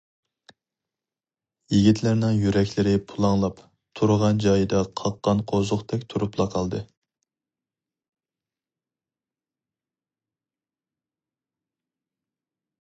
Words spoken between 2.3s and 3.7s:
يۈرەكلىرى پۇلاڭلاپ،